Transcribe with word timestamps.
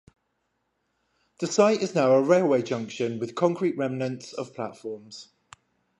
The 1.39 1.45
site 1.45 1.83
is 1.83 1.93
now 1.93 2.13
a 2.13 2.23
railway 2.23 2.63
junction 2.63 3.19
with 3.19 3.35
concrete 3.35 3.77
remnants 3.77 4.33
of 4.33 4.51
platforms. 4.55 5.27